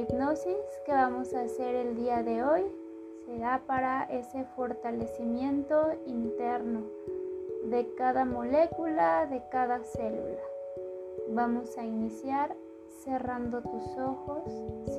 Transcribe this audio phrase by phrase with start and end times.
[0.00, 2.62] hipnosis que vamos a hacer el día de hoy
[3.26, 6.80] será para ese fortalecimiento interno
[7.64, 10.40] de cada molécula, de cada célula.
[11.28, 12.56] Vamos a iniciar
[13.04, 14.42] cerrando tus ojos,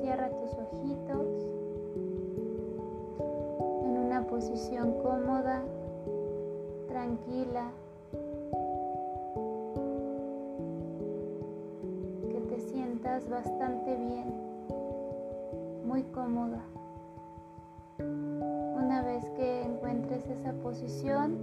[0.00, 1.26] cierra tus ojitos
[3.84, 5.62] en una posición cómoda,
[6.86, 7.72] tranquila,
[12.30, 14.51] que te sientas bastante bien,
[15.92, 16.64] muy cómoda.
[17.98, 21.36] Una vez que encuentres esa posición,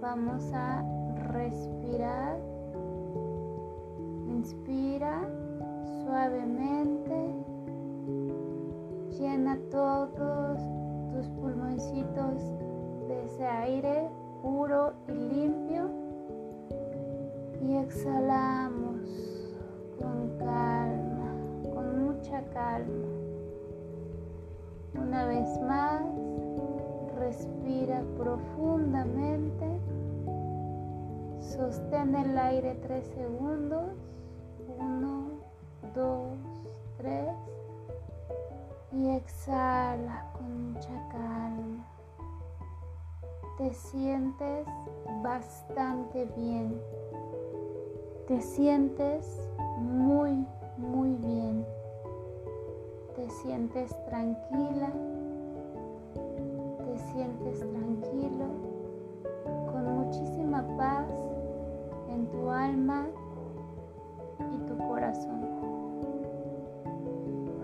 [0.00, 0.82] vamos a
[1.30, 2.38] respirar
[4.30, 5.28] Inspira
[6.06, 7.34] suavemente.
[9.18, 10.58] Llena todos
[11.12, 12.42] tus pulmoncitos
[13.08, 14.08] de ese aire
[14.40, 15.90] puro y limpio.
[17.60, 19.02] Y exhalamos
[19.98, 21.34] con calma,
[21.74, 23.17] con mucha calma.
[25.00, 26.02] Una vez más,
[27.18, 29.80] respira profundamente.
[31.40, 33.90] Sostén el aire tres segundos.
[34.78, 35.30] Uno,
[35.94, 36.36] dos,
[36.98, 37.34] tres.
[38.92, 41.84] Y exhala con mucha calma.
[43.56, 44.66] Te sientes
[45.22, 46.80] bastante bien.
[48.26, 50.46] Te sientes muy,
[50.76, 51.77] muy bien.
[53.18, 54.92] Te sientes tranquila.
[56.84, 58.46] Te sientes tranquilo.
[59.72, 61.10] Con muchísima paz
[62.08, 63.08] en tu alma
[64.88, 65.40] corazón.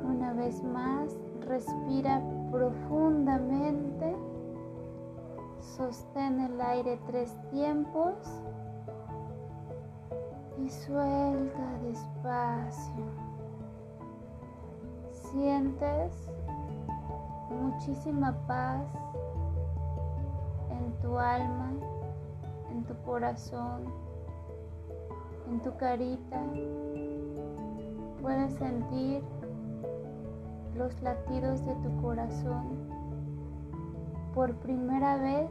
[0.04, 1.16] Una vez más,
[1.46, 4.16] respira profundamente.
[5.60, 8.14] Sostén el aire tres tiempos
[10.58, 13.33] y suelta despacio.
[15.34, 16.12] Sientes
[17.50, 18.86] muchísima paz
[20.70, 21.72] en tu alma,
[22.70, 23.82] en tu corazón,
[25.50, 26.40] en tu carita,
[28.22, 29.24] Puedes sentir
[30.76, 32.68] los latidos de tu corazón.
[34.34, 35.50] Por primera vez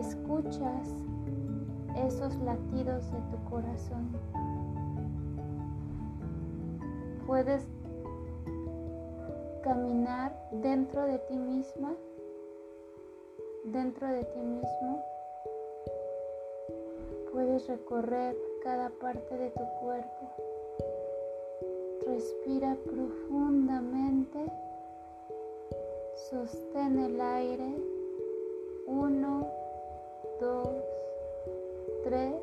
[0.00, 0.94] escuchas
[1.94, 4.08] esos latidos de tu corazón.
[7.26, 7.68] Puedes
[9.66, 11.92] caminar dentro de ti misma,
[13.64, 15.04] dentro de ti mismo.
[17.32, 20.24] Puedes recorrer cada parte de tu cuerpo.
[22.06, 24.38] Respira profundamente.
[26.30, 27.76] Sostén el aire.
[28.86, 29.48] Uno,
[30.40, 30.68] dos,
[32.04, 32.36] tres.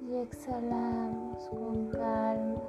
[0.00, 2.60] Y exhalamos con calma.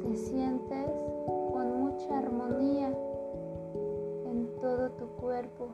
[0.00, 1.05] Te sientes
[2.48, 5.68] en todo tu cuerpo.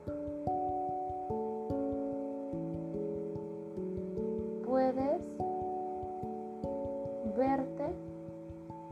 [4.65, 5.23] Puedes
[7.37, 7.95] verte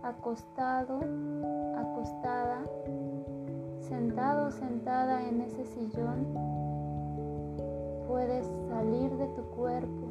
[0.02, 1.00] acostado,
[1.76, 2.64] acostada,
[3.80, 6.26] sentado sentada en ese sillón,
[8.06, 10.06] puedes salir de tu cuerpo,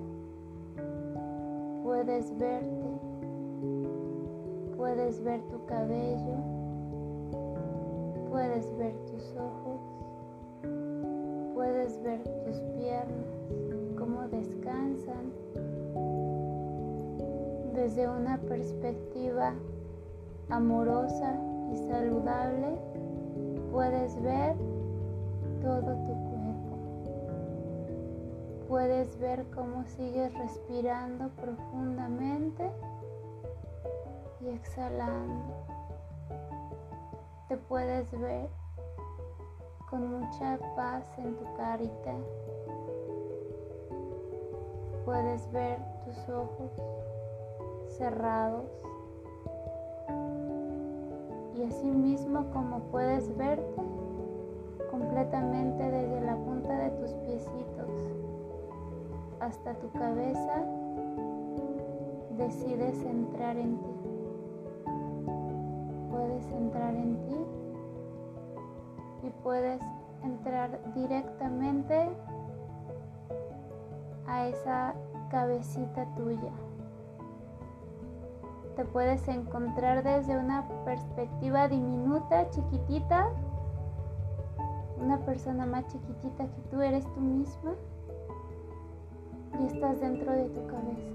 [1.83, 2.89] puedes verte,
[4.75, 6.48] puedes ver tu cabello,
[8.39, 9.81] puedes ver tus ojos,
[11.53, 13.27] puedes ver tus piernas,
[13.97, 15.33] cómo descansan
[17.75, 19.53] desde una perspectiva
[20.47, 21.35] amorosa
[21.73, 22.79] y saludable,
[23.73, 24.55] puedes ver
[25.61, 26.77] todo tu cuerpo.
[28.69, 32.71] Puedes ver cómo sigues respirando profundamente
[34.39, 35.78] y exhalando.
[37.49, 38.47] Te puedes ver
[39.89, 42.13] con mucha paz en tu carita.
[45.03, 46.71] Puedes ver tus ojos
[47.97, 48.69] cerrados
[51.55, 53.81] y así mismo como puedes verte
[54.91, 57.69] completamente desde la punta de tus piecitos
[59.39, 60.63] hasta tu cabeza,
[62.37, 63.89] decides entrar en ti.
[66.11, 67.48] Puedes entrar en ti
[69.43, 69.81] puedes
[70.23, 72.09] entrar directamente
[74.27, 74.93] a esa
[75.29, 76.51] cabecita tuya
[78.79, 83.27] te puedes encontrar desde una perspectiva diminuta, chiquitita,
[84.97, 87.73] una persona más chiquitita que tú eres tú misma
[89.59, 91.11] y estás dentro de tu cabeza.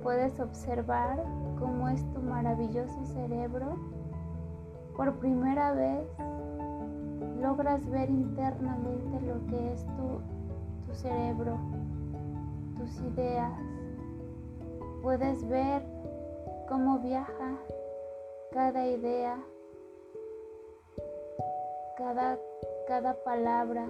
[0.00, 1.24] Puedes observar
[1.58, 3.76] cómo es tu maravilloso cerebro,
[4.98, 6.08] por primera vez
[7.40, 10.20] logras ver internamente lo que es tu,
[10.84, 11.56] tu cerebro,
[12.76, 13.52] tus ideas.
[15.00, 15.82] Puedes ver
[16.68, 17.56] cómo viaja
[18.50, 19.38] cada idea,
[21.96, 22.36] cada,
[22.88, 23.86] cada palabra,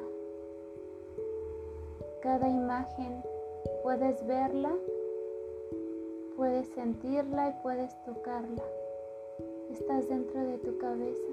[2.21, 3.23] cada imagen.
[3.83, 4.75] Puedes verla,
[6.37, 8.78] puedes sentirla y puedes tocarla.
[9.71, 11.33] Estás dentro de tu cabeza.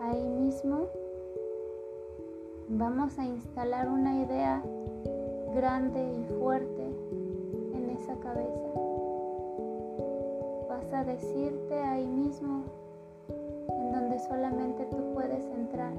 [0.00, 0.86] Ahí mismo
[2.68, 4.62] vamos a instalar una idea
[5.54, 6.82] grande y fuerte
[7.74, 8.68] en esa cabeza.
[10.68, 12.62] Vas a decirte ahí mismo
[13.68, 15.92] en donde solamente tú puedes entrar,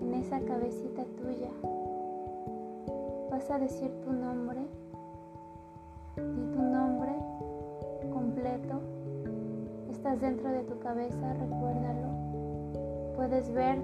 [0.00, 1.50] en esa cabecita tuya.
[3.30, 4.60] Vas a decir tu nombre,
[10.02, 12.08] Estás dentro de tu cabeza, recuérdalo.
[13.14, 13.78] Puedes ver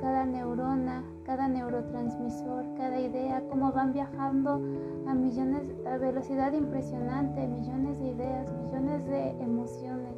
[0.00, 4.60] cada neurona, cada neurotransmisor, cada idea, cómo van viajando
[5.08, 10.14] a millones, a velocidad impresionante, millones de ideas, millones de emociones.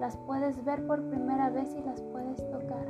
[0.00, 2.86] Las puedes ver por primera vez y las puedes tocar.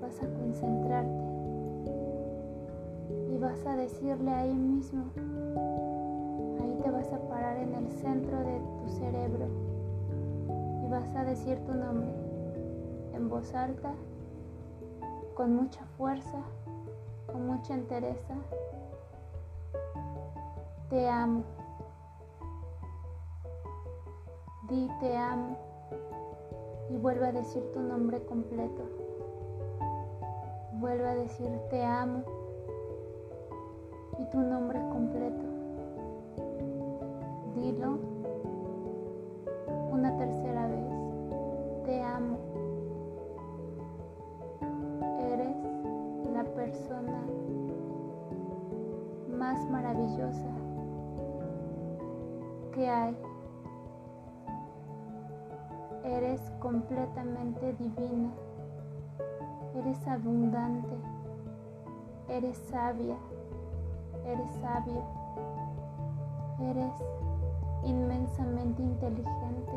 [0.00, 1.24] Vas a concentrarte
[3.28, 5.02] y vas a decirle ahí mismo,
[7.10, 9.46] a parar en el centro de tu cerebro
[10.84, 12.12] y vas a decir tu nombre
[13.12, 13.92] en voz alta,
[15.34, 16.38] con mucha fuerza,
[17.26, 18.34] con mucha entereza.
[20.90, 21.42] Te amo.
[24.68, 25.56] Di te amo
[26.88, 28.82] y vuelve a decir tu nombre completo.
[30.74, 32.22] Vuelve a decir te amo
[34.18, 35.51] y tu nombre completo.
[39.92, 41.84] Una tercera vez.
[41.84, 42.52] Te amo.
[46.54, 47.22] persona
[49.28, 50.46] más maravillosa
[52.72, 53.16] que hay.
[56.04, 58.30] Eres completamente divina,
[59.74, 60.96] eres abundante,
[62.28, 63.16] eres sabia,
[64.24, 65.02] eres sabio,
[66.60, 66.92] eres
[67.84, 69.72] inmensamente inteligente.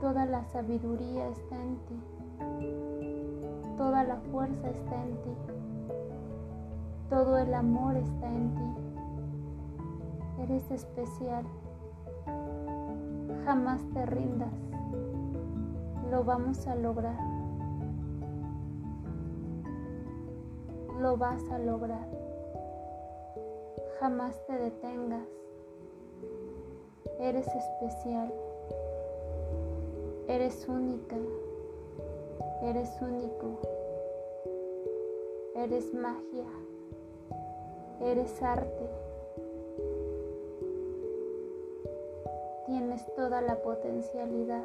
[0.00, 2.00] Toda la sabiduría está en ti.
[3.76, 5.30] Toda la fuerza está en ti.
[7.08, 10.42] Todo el amor está en ti.
[10.42, 11.44] Eres especial.
[13.44, 14.52] Jamás te rindas.
[16.10, 17.18] Lo vamos a lograr.
[21.00, 22.08] Lo vas a lograr.
[24.00, 25.41] Jamás te detengas.
[27.20, 28.32] Eres especial.
[30.28, 31.16] Eres única.
[32.62, 33.58] Eres único.
[35.54, 36.46] Eres magia.
[38.00, 38.88] Eres arte.
[42.66, 44.64] Tienes toda la potencialidad.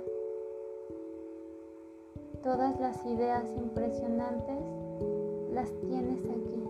[2.44, 4.64] Todas las ideas impresionantes
[5.52, 6.64] las tienes aquí.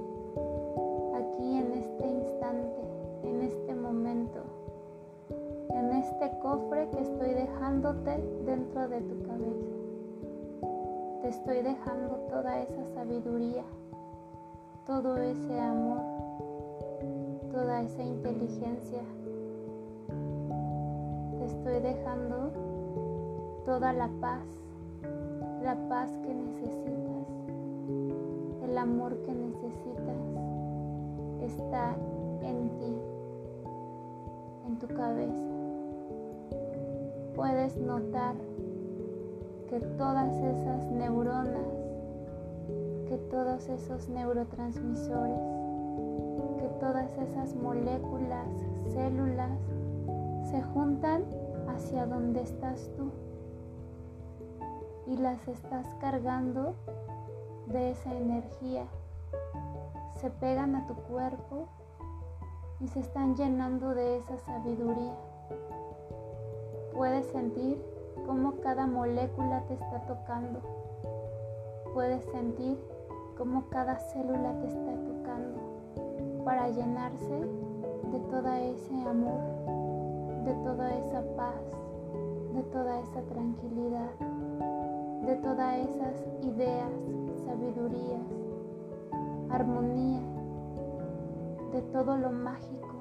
[1.14, 2.82] Aquí en este instante,
[3.24, 4.57] en este momento.
[5.70, 9.78] En este cofre que estoy dejándote dentro de tu cabeza
[11.22, 13.64] te estoy dejando toda esa sabiduría,
[14.86, 16.00] todo ese amor,
[17.52, 19.02] toda esa inteligencia.
[21.38, 22.52] Te estoy dejando
[23.66, 24.46] toda la paz,
[25.64, 27.28] la paz que necesitas,
[28.64, 30.16] el amor que necesitas
[31.42, 31.96] está
[32.42, 32.96] en ti,
[34.68, 35.57] en tu cabeza.
[37.38, 38.34] Puedes notar
[39.70, 41.68] que todas esas neuronas,
[43.08, 45.38] que todos esos neurotransmisores,
[46.58, 48.48] que todas esas moléculas,
[48.92, 49.52] células,
[50.50, 51.26] se juntan
[51.68, 53.12] hacia donde estás tú
[55.06, 56.74] y las estás cargando
[57.68, 58.88] de esa energía.
[60.16, 61.68] Se pegan a tu cuerpo
[62.80, 65.14] y se están llenando de esa sabiduría.
[66.98, 67.80] Puedes sentir
[68.26, 70.62] cómo cada molécula te está tocando.
[71.94, 72.76] Puedes sentir
[73.38, 75.60] cómo cada célula te está tocando
[76.44, 77.40] para llenarse
[78.12, 79.40] de todo ese amor,
[80.44, 81.62] de toda esa paz,
[82.56, 84.10] de toda esa tranquilidad,
[85.24, 86.90] de todas esas ideas,
[87.46, 88.26] sabidurías,
[89.52, 90.22] armonía,
[91.72, 92.96] de todo lo mágico,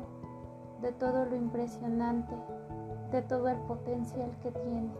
[0.82, 2.34] de todo lo impresionante,
[3.10, 4.92] de todo el potencial que tienes.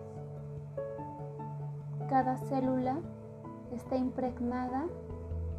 [2.09, 2.99] Cada célula
[3.73, 4.87] está impregnada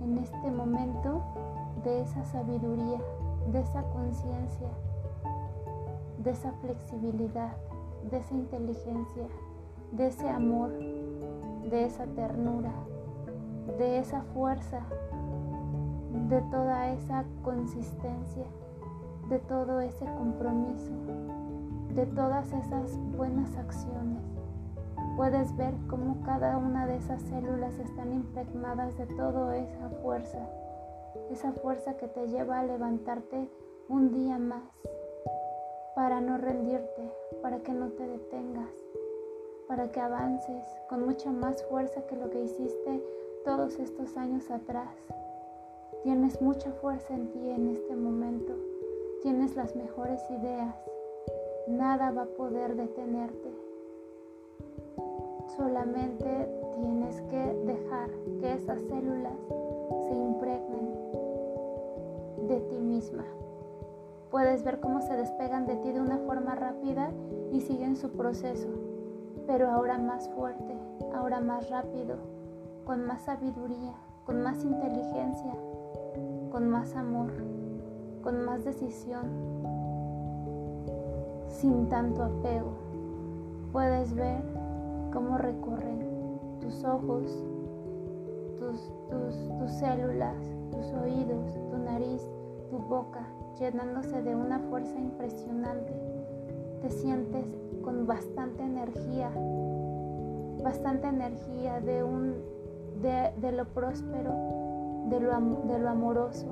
[0.02, 1.22] en este momento
[1.84, 3.00] de esa sabiduría,
[3.52, 4.70] de esa conciencia,
[6.24, 7.54] de esa flexibilidad,
[8.10, 9.28] de esa inteligencia,
[9.92, 10.72] de ese amor,
[11.70, 12.72] de esa ternura,
[13.78, 14.82] de esa fuerza,
[16.30, 18.46] de toda esa consistencia,
[19.30, 20.92] de todo ese compromiso,
[21.98, 24.22] de todas esas buenas acciones.
[25.16, 30.48] Puedes ver cómo cada una de esas células están impregnadas de toda esa fuerza,
[31.32, 33.50] esa fuerza que te lleva a levantarte
[33.90, 34.62] un día más,
[35.96, 37.12] para no rendirte,
[37.42, 38.70] para que no te detengas,
[39.68, 43.04] para que avances con mucha más fuerza que lo que hiciste
[43.44, 44.94] todos estos años atrás.
[46.04, 48.54] Tienes mucha fuerza en ti en este momento,
[49.24, 50.76] tienes las mejores ideas,
[51.68, 53.52] nada va a poder detenerte.
[55.56, 58.10] Solamente tienes que dejar
[58.40, 59.38] que esas células
[60.08, 60.94] se impregnen
[62.48, 63.26] de ti misma.
[64.32, 67.12] Puedes ver cómo se despegan de ti de una forma rápida
[67.52, 68.68] y siguen su proceso,
[69.46, 70.74] pero ahora más fuerte,
[71.16, 72.18] ahora más rápido,
[72.86, 73.96] con más sabiduría,
[74.26, 75.54] con más inteligencia,
[76.52, 77.32] con más amor,
[78.22, 79.57] con más decisión,
[81.58, 82.72] sin tanto apego.
[83.72, 84.44] Puedes ver
[85.12, 86.06] cómo recorren
[86.60, 87.24] tus ojos,
[88.60, 90.38] tus, tus, células,
[90.72, 92.22] tus oídos, tu nariz,
[92.70, 93.28] tu boca,
[93.60, 95.94] llenándose de una fuerza impresionante.
[96.82, 97.46] Te sientes
[97.84, 99.32] con bastante energía,
[100.64, 102.36] bastante energía de, un,
[103.02, 104.32] de, lo próspero,
[105.10, 105.32] de lo,
[105.68, 106.48] de lo amoroso,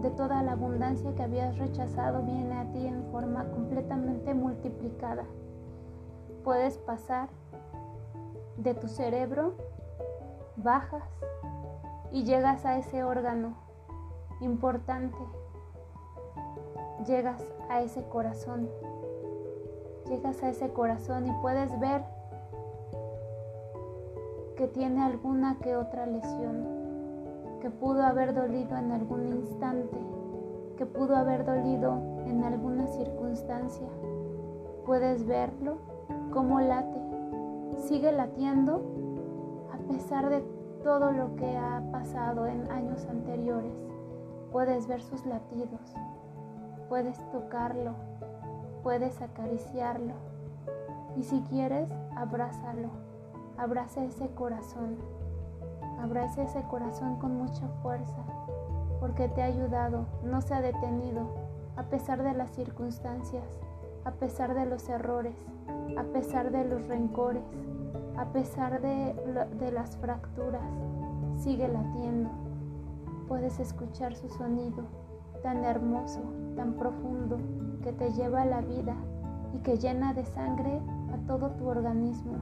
[0.00, 3.01] de toda la abundancia que habías rechazado viene a ti en
[3.50, 5.24] completamente multiplicada.
[6.44, 7.28] Puedes pasar
[8.56, 9.54] de tu cerebro,
[10.56, 11.04] bajas
[12.10, 13.54] y llegas a ese órgano
[14.40, 15.16] importante
[17.06, 18.68] llegas a ese corazón.
[20.08, 22.02] Llegas a ese corazón y puedes ver
[24.56, 26.66] que tiene alguna que otra lesión,
[27.60, 29.96] que pudo haber dolido en algún instante,
[30.76, 33.86] que pudo haber dolido en alguna circunstancia.
[34.86, 35.76] Puedes verlo,
[36.32, 36.98] cómo late,
[37.86, 38.82] sigue latiendo
[39.72, 40.40] a pesar de
[40.82, 43.74] todo lo que ha pasado en años anteriores.
[44.50, 45.94] Puedes ver sus latidos,
[46.88, 47.92] puedes tocarlo,
[48.82, 50.14] puedes acariciarlo
[51.16, 52.88] y si quieres, abrázalo,
[53.58, 54.96] abraza ese corazón,
[56.00, 58.24] abraza ese corazón con mucha fuerza
[59.00, 61.41] porque te ha ayudado, no se ha detenido
[61.76, 63.44] a pesar de las circunstancias,
[64.04, 65.34] a pesar de los errores,
[65.96, 67.42] a pesar de los rencores,
[68.16, 70.62] a pesar de, las fracturas,
[71.36, 72.30] sigue latiendo.
[73.28, 74.84] Puedes escuchar su sonido
[75.42, 76.20] tan hermoso,
[76.56, 77.38] tan profundo,
[77.82, 78.94] que te lleva a la vida
[79.54, 80.80] y que llena de sangre
[81.12, 82.36] a todo tu organismo.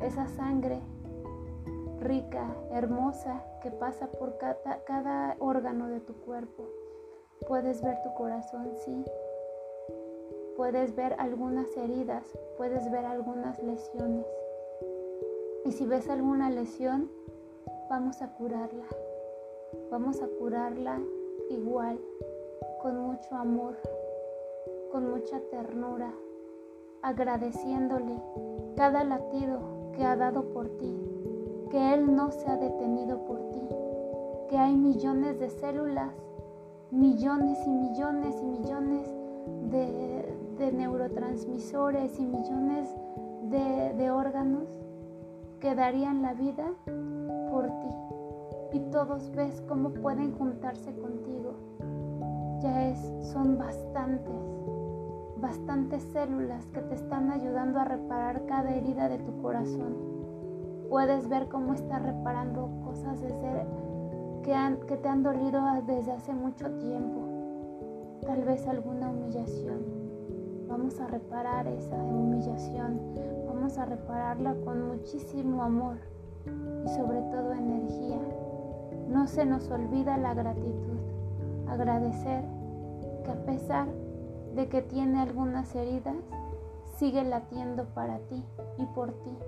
[0.00, 0.80] Esa sangre
[2.00, 6.79] rica, hermosa, que pasa por cada órgano de tu cuerpo.
[7.46, 9.04] Puedes ver tu corazón, sí.
[10.56, 12.24] Puedes ver algunas heridas,
[12.56, 14.26] puedes ver algunas lesiones.
[15.64, 17.10] Y si ves alguna lesión,
[17.88, 18.84] vamos a curarla.
[19.90, 21.00] Vamos a curarla
[21.50, 21.98] igual
[22.82, 23.76] con mucho amor,
[24.92, 26.12] con mucha ternura,
[27.02, 28.20] agradeciéndole
[28.76, 29.60] cada latido
[29.92, 30.96] que ha dado por ti,
[31.70, 33.68] que Él no se ha detenido por ti,
[34.48, 36.12] que hay millones de células,
[36.90, 39.08] millones y millones y millones
[39.70, 42.88] de, neurotransmisores y millones
[43.50, 44.68] de, de órganos
[45.58, 46.72] que darían la vida
[47.50, 48.76] por ti.
[48.78, 51.54] Y todos ves cómo pueden juntarse contigo
[52.60, 52.98] ya es,
[53.32, 54.34] son bastantes,
[55.40, 59.96] bastantes células que te están ayudando a reparar cada herida de tu corazón.
[60.88, 63.66] Puedes ver cómo está reparando cosas desde,
[64.88, 68.18] que, te han dolido desde hace mucho tiempo.
[68.26, 69.78] Tal vez alguna humillación.
[70.68, 73.00] Vamos a reparar esa humillación.
[73.46, 75.98] Vamos a repararla con muchísimo amor
[76.84, 78.18] y sobre todo energía.
[79.08, 80.98] No se nos olvida la gratitud
[81.68, 82.42] agradecer
[83.24, 83.86] que a pesar
[84.56, 86.16] de que tiene algunas heridas,
[86.96, 88.44] sigue latiendo para ti
[88.78, 89.38] y por ti,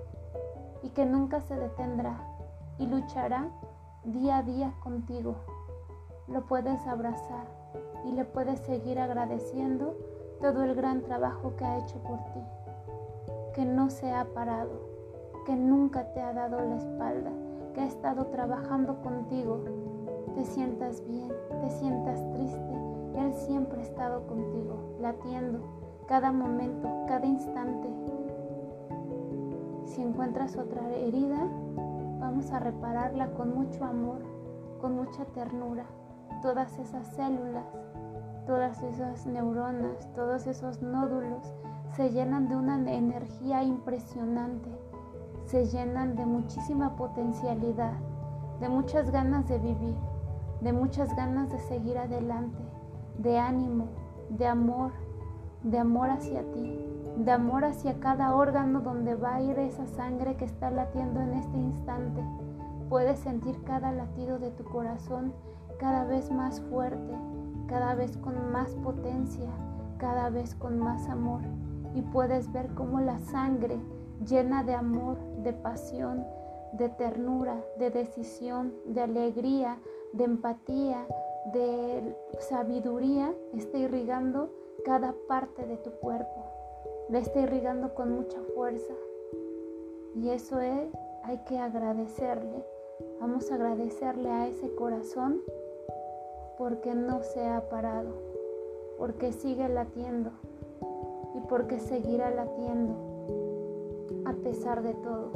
[0.81, 2.17] y que nunca se detendrá
[2.79, 3.49] y luchará
[4.05, 5.35] día a día contigo.
[6.27, 7.47] Lo puedes abrazar
[8.05, 9.95] y le puedes seguir agradeciendo
[10.41, 12.41] todo el gran trabajo que ha hecho por ti,
[13.53, 14.71] que no se ha parado,
[15.45, 17.31] que nunca te ha dado la espalda,
[17.73, 19.63] que ha estado trabajando contigo.
[20.35, 21.31] Te sientas bien,
[21.61, 22.73] te sientas triste,
[23.15, 25.59] Él siempre ha estado contigo, latiendo
[26.07, 27.87] cada momento, cada instante.
[29.85, 31.47] Si encuentras otra herida,
[32.51, 34.21] a repararla con mucho amor,
[34.81, 35.85] con mucha ternura.
[36.41, 37.65] Todas esas células,
[38.45, 41.53] todas esas neuronas, todos esos nódulos
[41.95, 44.69] se llenan de una energía impresionante,
[45.45, 47.93] se llenan de muchísima potencialidad,
[48.59, 49.95] de muchas ganas de vivir,
[50.61, 52.63] de muchas ganas de seguir adelante,
[53.19, 53.87] de ánimo,
[54.29, 54.91] de amor,
[55.63, 60.35] de amor hacia ti, de amor hacia cada órgano donde va a ir esa sangre
[60.35, 62.23] que está latiendo en este instante.
[62.89, 65.33] Puedes sentir cada latido de tu corazón
[65.77, 67.13] cada vez más fuerte,
[67.67, 69.49] cada vez con más potencia,
[69.97, 71.41] cada vez con más amor.
[71.93, 73.79] Y puedes ver cómo la sangre
[74.27, 76.25] llena de amor, de pasión,
[76.73, 79.77] de ternura, de decisión, de alegría,
[80.13, 81.05] de empatía,
[81.53, 84.49] de sabiduría, está irrigando
[84.85, 86.62] cada parte de tu cuerpo.
[87.09, 88.93] Le está irrigando con mucha fuerza.
[90.15, 90.89] Y eso es,
[91.23, 92.63] hay que agradecerle.
[93.19, 95.41] Vamos a agradecerle a ese corazón
[96.57, 98.11] porque no se ha parado,
[98.97, 100.31] porque sigue latiendo
[101.33, 102.93] y porque seguirá latiendo
[104.25, 105.31] a pesar de todo.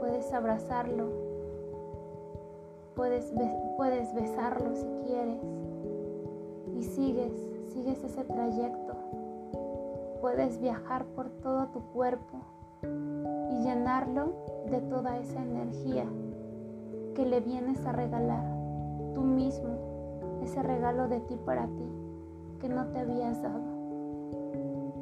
[0.00, 1.08] Puedes abrazarlo,
[2.94, 3.32] puedes,
[3.76, 5.40] puedes besarlo si quieres
[6.74, 7.32] y sigues,
[7.72, 8.94] sigues ese trayecto.
[10.22, 12.38] Puedes viajar por todo tu cuerpo
[12.82, 14.32] y llenarlo
[14.70, 16.06] de toda esa energía
[17.16, 18.44] que le vienes a regalar
[19.14, 21.92] tú mismo, ese regalo de ti para ti
[22.60, 23.64] que no te habías dado.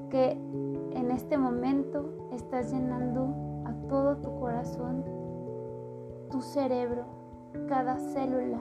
[0.08, 3.28] Que en este momento estás llenando
[3.66, 5.04] a todo tu corazón,
[6.30, 7.04] tu cerebro,
[7.68, 8.60] cada célula,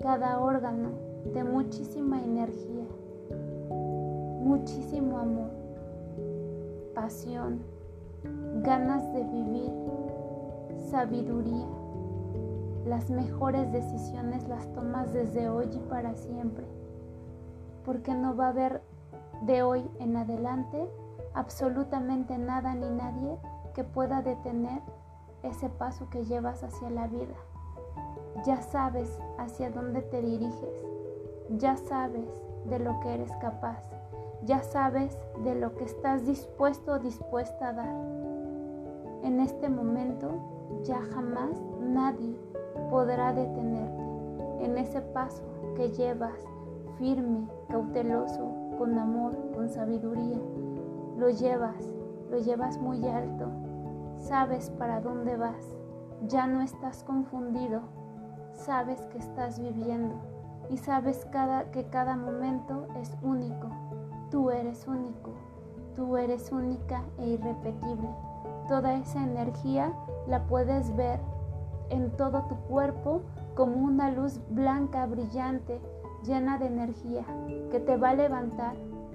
[0.00, 0.90] cada órgano
[1.32, 2.84] de muchísima energía,
[4.42, 5.63] muchísimo amor,
[6.94, 7.62] pasión,
[8.62, 9.72] ganas de vivir,
[10.90, 11.66] sabiduría.
[12.86, 16.66] Las mejores decisiones las tomas desde hoy y para siempre,
[17.84, 18.82] porque no va a haber
[19.42, 20.88] de hoy en adelante
[21.34, 23.38] absolutamente nada ni nadie
[23.74, 24.80] que pueda detener
[25.42, 27.34] ese paso que llevas hacia la vida.
[28.44, 30.84] Ya sabes hacia dónde te diriges
[31.50, 32.28] ya sabes
[32.64, 33.82] de lo que eres capaz,
[34.42, 37.94] ya sabes de lo que estás dispuesto o dispuesta a dar.
[39.22, 40.30] En este momento
[40.82, 42.36] ya jamás nadie
[42.90, 44.02] podrá detenerte
[44.60, 45.42] en ese paso
[45.76, 46.38] que llevas
[46.98, 50.38] firme, cauteloso, con amor, con sabiduría.
[51.16, 51.92] Lo llevas,
[52.30, 53.46] lo llevas muy alto,
[54.16, 55.76] sabes para dónde vas,
[56.26, 57.82] ya no estás confundido,
[58.52, 60.14] sabes que estás viviendo
[60.70, 61.26] y sabes
[61.72, 63.68] que cada momento es único.
[64.34, 65.30] Tú eres único,
[65.94, 68.08] tú eres única e irrepetible.
[68.66, 69.92] Toda esa energía
[70.26, 71.20] la puedes ver
[71.88, 73.22] en todo tu cuerpo
[73.54, 75.80] como una luz blanca, brillante,
[76.24, 77.24] llena de energía,
[77.70, 78.74] que te va a levantar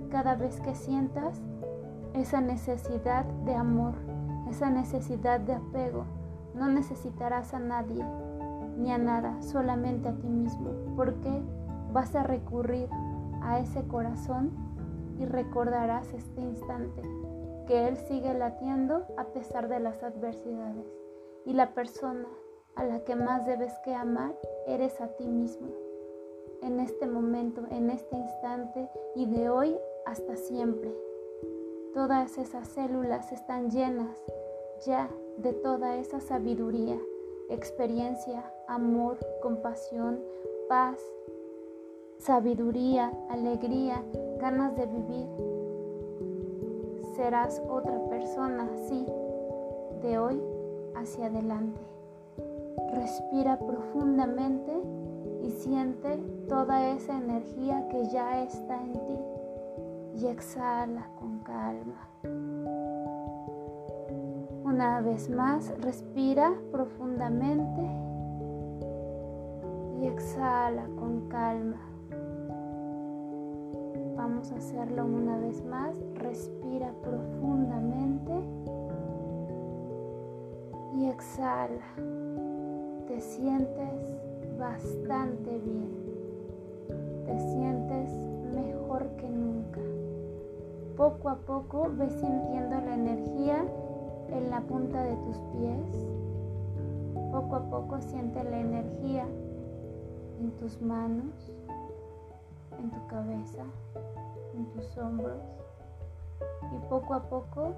[0.10, 1.41] cada vez que sientas
[2.13, 3.95] esa necesidad de amor,
[4.49, 6.05] esa necesidad de apego.
[6.55, 8.05] No necesitarás a nadie,
[8.77, 11.41] ni a nada, solamente a ti mismo, porque
[11.91, 12.88] vas a recurrir
[13.41, 14.68] a ese corazón
[15.19, 17.01] y recordarás este instante,
[17.67, 20.88] que Él sigue latiendo a pesar de las adversidades.
[21.45, 22.27] Y la persona
[22.75, 24.36] a la que más debes que amar
[24.67, 25.67] eres a ti mismo.
[26.62, 30.93] En este momento, en este instante y de hoy hasta siempre.
[31.93, 34.17] Todas esas células están llenas
[34.86, 36.97] ya de toda esa sabiduría
[37.49, 40.19] experiencia, amor, compasión,
[40.67, 40.99] paz,
[42.19, 44.03] sabiduría, alegría,
[44.39, 45.28] ganas de vivir.
[47.15, 49.06] Serás otra persona, sí,
[50.02, 50.41] de hoy
[50.95, 51.82] hacia adelante.
[52.93, 54.71] Respira profundamente
[55.43, 59.19] y siente toda esa energía que ya está en ti
[60.15, 62.08] y exhala con calma.
[64.63, 67.82] Una vez más, respira profundamente
[70.02, 71.88] y exhala con calma.
[74.29, 75.95] Vamos a hacerlo una vez más.
[76.13, 78.31] Respira profundamente
[80.95, 81.81] y exhala.
[83.07, 84.21] Te sientes
[84.59, 85.89] bastante bien.
[87.25, 88.11] Te sientes
[88.53, 89.09] mejor.
[89.17, 89.81] que nunca.
[90.95, 93.65] Poco a poco ves sintiendo la energía
[94.29, 96.07] en la punta de tus pies.
[97.31, 99.25] Poco a poco siente la energía
[100.39, 101.51] en tus manos,
[102.77, 103.63] en tu cabeza,
[104.67, 105.41] tus hombros.
[106.73, 107.73] Y poco a poco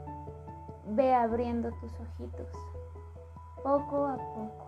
[0.88, 2.48] ve abriendo tus ojitos.
[3.64, 4.68] Poco a poco.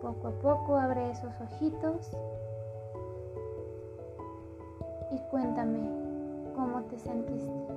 [0.00, 2.10] Poco a poco abre esos ojitos
[5.10, 5.80] y cuéntame
[6.54, 7.69] cómo te sentiste.